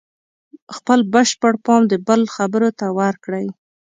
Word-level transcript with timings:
خپل 0.75 0.99
بشپړ 1.13 1.53
پام 1.65 1.81
د 1.91 1.93
بل 2.07 2.21
خبرو 2.35 2.69
ته 2.79 2.85
ورکړئ. 2.99 3.47